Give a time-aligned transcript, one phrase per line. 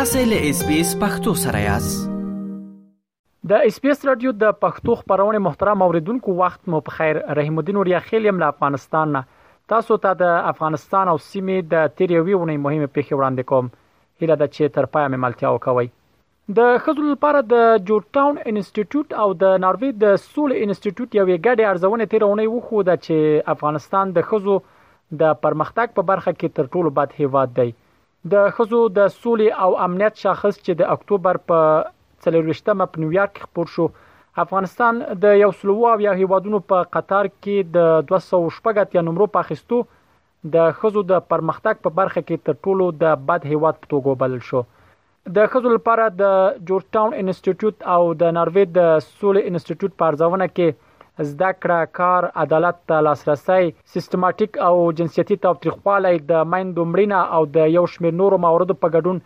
[0.00, 2.04] تاسو له اس بي اس پختو سره یاست
[3.50, 7.58] د اس بي اس رادیو د پښتو خبرونه محترم اوریدونکو وخت مو په خیر رحیم
[7.62, 9.22] الدین اوریا خیل یم له افغانستان نه
[9.72, 13.68] تاسو ته تا د افغانستان او سیمې د تریوي ونې مهمه پیښه وړاندې کوم
[14.22, 19.20] هله د چې تر پای مې ملتیا وکوي د خزل لپاره د جورج ټاون انسټیټیوټ
[19.26, 24.28] او د ناروی د سول انسټیټیوټ یو ګډه ارزونه تیرونه وخو د چې افغانستان د
[24.32, 24.58] خزو
[25.24, 27.70] د پرمختګ په برخه کې تر ټولو بد هیواد دی
[28.28, 31.60] د خزو د سولې او امنیت شاخص چې د اکتوبر په
[32.24, 33.86] 23مه په نیویارک کې خبر شو
[34.44, 39.78] افغانستان د یو سلواو یا هیوادونو په قطار کې د 216 یا نمرو په خستو
[40.52, 44.40] د خزو د پرمختګ په برخه کې تر ټولو د بد هیواد په توګه بلل
[44.50, 44.62] شو
[45.36, 46.24] د خزو لپاره د
[46.68, 50.68] جورج ټاون انسټیټیوټ او د ناروې د سولې انسټیټیوټ په ارزونه کې
[51.28, 57.70] زده کړه کار عدالت ته لاسرسي سیستماتیک او جنسيتي تاوتریخوالی د مایندو مړینه او د
[57.76, 59.20] یو شمېر نورو موردو په ګډون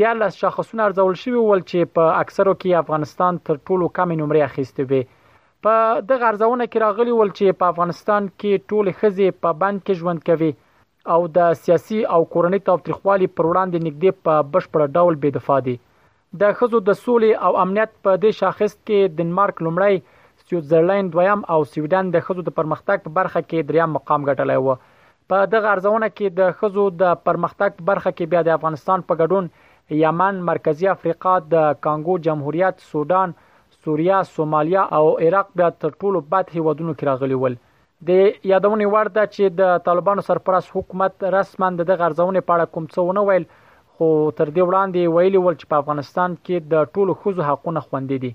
[0.00, 4.48] د لاس شخصونه ارزول شوی ول چې په اکثرو کې افغانستان تر ټولو کم نمرې
[4.48, 9.60] اخیستې وي په دغه ارزونه کې راغلی ول چې په افغانستان کې ټول خزي په
[9.64, 10.50] بند کې ژوند کوي
[11.14, 15.76] او د سیاسي او کورنۍ تاوتریخوالي پر وړاندې نګدې په بشپړ ډول بې دفاع دي
[16.40, 20.02] د خزو د سولې او امنیت په دې شاخص کې دنمارک لمړی
[20.50, 24.74] سویټزرلند دویم او سویډن د خزو د پرمختګ په برخه کې دریم مقام ګټلی و
[25.32, 29.18] په دغه ارزونه کې د خزو د پرمختګ په برخه کې بیا د افغانستان په
[29.22, 29.48] ګډون
[30.02, 33.34] یمن مرکزی افریقا د کانګو جمهوریت سودان
[33.88, 38.10] سوریا سومالیا او عراق بیا تر ټولو بد هیوادونو کې راغلي ول د
[38.52, 43.00] یادونې وړ ده چې د طالبانو سرپرست حکومت رسما د غرزونې په اړه کوم څه
[43.06, 43.44] ونه ویل
[43.92, 44.06] خو
[44.38, 48.32] تر دې وړاندې ویلي ول چې په افغانستان کې د ټولو خوځو حقونه خوندې دي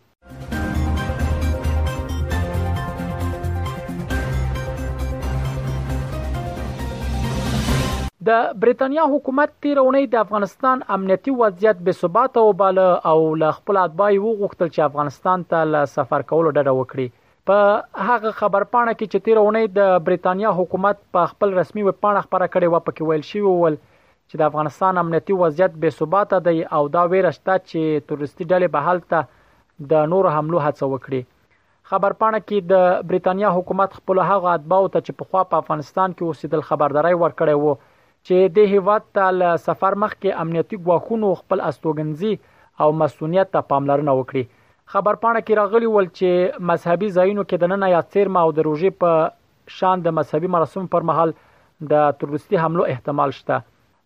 [8.31, 13.79] د برېټانیا حکومت تیر اونۍ د افغانستان امنیتي وضعیت بې ثباته وباله او له خپل
[13.83, 17.07] اتباعي وغوښتل چې افغانستان ته له سفر کولو ډډه وکړي
[17.49, 21.99] په هغه خبر پاڼه کې چې تیر اونۍ د برېټانیا حکومت په خپل رسمي ویب
[22.05, 26.41] پاڼه خبره کړې و پکې ویل شوی ول چې د افغانستان امنیتي وضعیت بې ثباته
[26.47, 31.93] دی او دا ویره شته چې تورستي ډلې به هلته د نور حملو هڅه وکړي
[31.93, 36.17] خبر پاڼه کې د برېټانیا حکومت خپل هغه اتباع ته چې په خوا په افغانستان
[36.19, 37.81] کې اوسېدل خبرداري ورکړې و
[38.29, 42.33] چې د هیواد ته له سفر مخکې امنیتي ګواښونو خپل استوګنځي
[42.83, 44.43] او مسؤلیت ته پاملرنه وکړي
[44.93, 48.51] خبر پاڼه کې راغلی ول چې مذهبي ځایونو کې د نن یا تیر ما او
[48.57, 49.11] د روژې په
[49.77, 51.33] شان د مذهبي مراسم پر مهال
[51.91, 53.57] د تروریستي حملو احتمال شته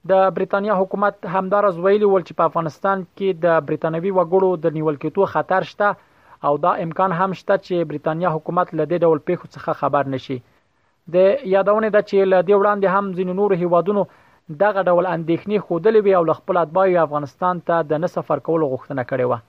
[0.10, 5.02] د برېټانیا حکومت همدارز ویلي ول چې په افغانستان کې د برېټانوي وګړو د نیول
[5.04, 5.90] کېدو خطر شته
[6.48, 10.40] او دا امکان هم شته چې برېټانیا حکومت له دې ډول پیښو څخه خبر نشي
[11.14, 14.02] د یادونه ده چې له دې وړاندې هم ځینې نور هیوادونو
[14.62, 18.70] دغه ډول اندېښنې خودلې وي او له خپل اتباعي افغانستان ته د نه سفر کولو
[18.72, 19.40] غوښتنه کړې وه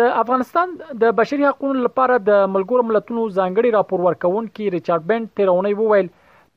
[0.00, 0.68] د افغانستان
[1.02, 6.08] د بشري حقوقو لپاره د ملګرو ملتونو ځانګړي راپور ورکونکي ریچارډ بنت تیرونی وویل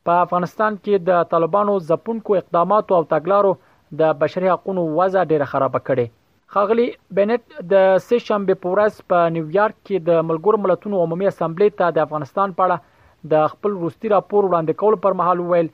[0.06, 3.52] په افغانستان کې د طالبانو ځپونکو اقدامات او تګلارو
[4.04, 6.08] د بشري حقوقو وضع ډیره خراب کړې
[6.56, 6.84] خاغلی
[7.18, 7.42] بنت
[7.72, 12.06] د سه شنبه په ورځ په نیویارک کې د ملګرو ملتونو عمومي اسمبلی ته د
[12.08, 15.70] افغانستان په اړه د خپل روستي راپور وړاندې کول پر مهال ویل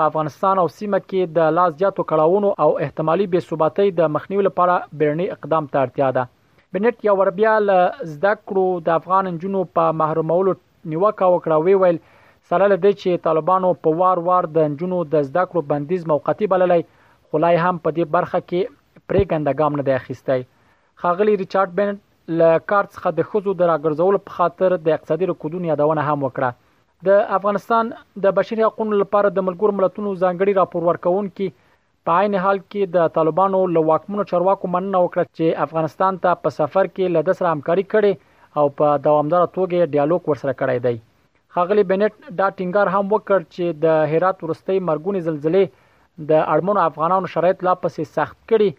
[0.00, 4.44] په افغانستان او سیمه کې د لاس جاتو کړهونو او احتمالي بې ثباتۍ د مخنیوي
[4.48, 9.62] لپاره بیرنی اقدام ته اړتیا ده بنت یو وربیا ل زده کړو د افغان جنو
[9.78, 10.54] په محرومولو
[10.92, 12.02] نیوکه وکړه وی ویل
[12.50, 16.84] سره لدې چې طالبانو په وار وار د جنو د زده کړو بندیز موقتی بللای
[16.84, 18.78] خلای هم په دې برخه کې
[19.10, 20.42] پریکنده ګام نه دی اخیستی
[21.04, 25.70] خاغلی ریچارډ بنټ له کار څخه د خزو د راګرځولو په خاطر د اقتصادي رکودونو
[25.70, 27.88] یادونه هم وکړه د افغانستان
[28.26, 31.48] د بشري حقوقو لپاره د ملګر ملتونو ځانګړي راپور ورکونکو
[32.08, 36.54] په عین حال کې د طالبانو له واکمنو چارواکو مننه وکړه چې افغانستان ته په
[36.58, 41.02] سفر کې له دسر همکاري کړي او په دوامدار توګه ډیالوګ ورسره کړی دی
[41.56, 47.32] خاغلی بنټ دا ټینګار هم وکړ چې د هرات ورستۍ مرګونی زلزلې د اړمنو افغانانو
[47.36, 48.70] شرایط لا پسې سخت کړي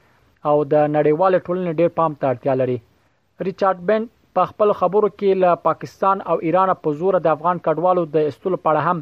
[0.50, 2.78] او د نړیواله ټولنې ډیر پام ته اړتیا لري
[3.48, 4.08] ریچارډ بنت
[4.38, 8.56] په خپل خبرو کې له پاکستان او ایران په زور د افغان کډوالو د استول
[8.66, 8.98] پړه هم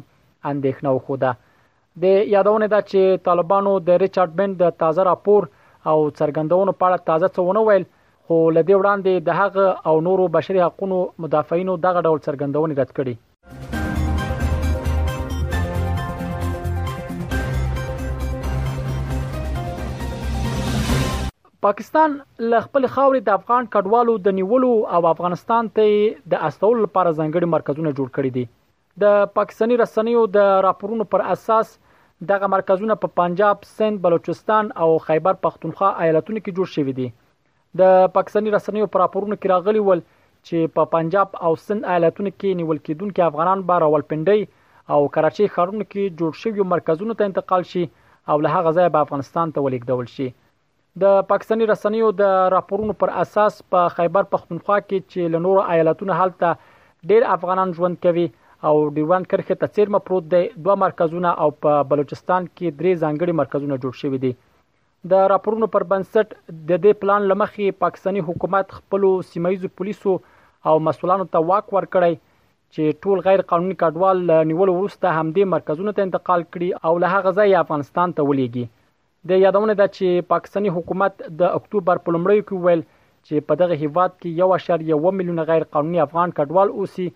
[0.52, 1.30] اندېښنه وخوده
[2.02, 5.42] د یادونه ده چې طالبانو د ریچارډ بنت د تازه راپور
[5.90, 7.84] او څرګندونو په اړه تازه څه ونه ویل
[8.24, 13.14] خو لدې وړاندې د هغه او نورو بشري حقوقو مدافعینو دغه ډول څرګندونه رد کړې
[21.64, 22.12] پاکستان
[22.52, 24.68] ل خپل خاورې د افغان کډوالو د نیولو
[24.98, 25.90] او افغانستان ته
[26.34, 28.44] د استول لپاره ځنګړي مرکزونه جوړ کړي دي
[29.04, 31.72] د پاکستاني رسنیو د راپورونو پر اساس
[32.32, 37.10] دغه مرکزونه په پنجاب، سند، بلوچستان او خیبر پختونخوا ایالتونو کې جوړ شوي دي
[37.82, 40.02] د پاکستاني رسنیو پر راپورونو کې راغلي ول
[40.48, 45.90] چې په پنجاب او سند ایالتونو کې نیول کېدونکو افغانان به راولپنډي او کراچي ښارونو
[45.92, 50.10] کې جوړ شوی مرکزونو ته انتقال شي او له هغه ځای به افغانستان ته ولیکدول
[50.20, 50.30] شي
[50.98, 52.22] د پاکستاني رسنیو د
[52.52, 56.42] راپورونو پر اساس په خیبر پختونخوا کې چې لنور ایالتونو حالت
[57.10, 58.26] ډیر افغانان ژوند کوي
[58.70, 63.38] او ډیوان کرخه ته چیرمه پروت دی دوه مرکزونه او په بلوچستان کې درې ځانګړي
[63.42, 64.32] مرکزونه جوړ شوي دي
[65.12, 66.34] د راپورونو پر بنسټ
[66.72, 70.16] د دې پلان لمخې پاکستاني حکومت خپل سیمایي پولیسو
[70.72, 72.18] او مسولانو ته واک ورکړی
[72.74, 77.36] چې ټول غیر قانوني کډوال نیول ورسته همدې مرکزونو ته انتقال کړي او له هغه
[77.40, 78.68] ځای افغانستان ته ولېږي
[79.28, 82.82] د یادونه ده چې پاکستانی حکومت د اکتوبر په لومړیو کې ویل
[83.26, 87.08] چې په دغه هیواد کې 1.1 میلیون غیر قانوني افغان کډوال اوسي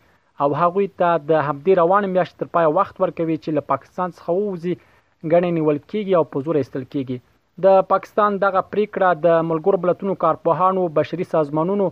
[0.47, 4.37] او هغوی ته د همدې روان میاشت تر پای وخت ورکوي چې له پاکستان څخه
[4.41, 9.83] ووزي غنې نیول کیږي او په زور ایستل کیږي د پاکستان دغه پریکړه د ملګرو
[9.89, 11.89] ملتونو کارپوهانو بشري سازمانونو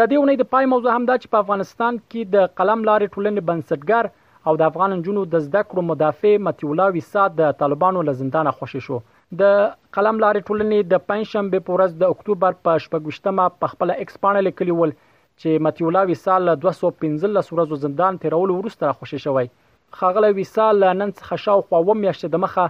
[0.00, 3.12] د دې ونې د پای موضوع هم دا چې په افغانستان کې د قلم لارې
[3.14, 4.08] ټولنې بنسټګر
[4.48, 8.98] او د افغان جنونو د زده کړو مدافع متیولا وساد د طالبانو لزندانه خوشی شو
[9.42, 9.50] د
[9.96, 14.48] قلم لارې ټولنې د پنځشنبه په ورځ د اکتوبر په شپږشتمه په خپل ایکس پانل
[14.50, 19.52] لیکلی ول چې متیولا وسال 215 ورځو زندان تیرول ورسته خوشی شوی
[20.00, 22.66] خاغله وسال نن څخه شاو خو ومیاشت د مخه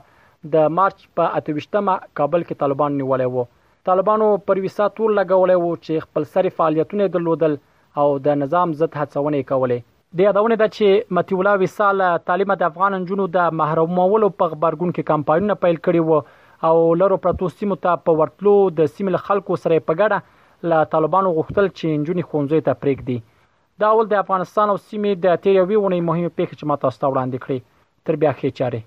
[0.57, 3.49] د مارچ په 28مه کابل کې طالبان نیولې وو
[3.91, 7.55] طالبانو پر ویسا تور لګولې وو چې خپل سری فعالیتونه درلودل
[8.03, 9.79] او د نظام ضد هڅونې کولې
[10.19, 14.93] د یادونه ده چې متی الله ویسال طالبان د افغان جنونو د محرومولو په خبرګون
[14.93, 19.59] کې کمپاینونه پیل کړي وو او لرو پروتو سیمو ته په ورتلو د سیمل خلکو
[19.65, 24.75] سره په ګډه لا طالبانو غوښتل چې جنونی خونځې ته پرېږدي دا ول د افغانستان
[24.75, 28.87] او سیمې د تیریوي ونې مهمه پیښه چې ماته ستوړاندې کړې تر بیا خې چاره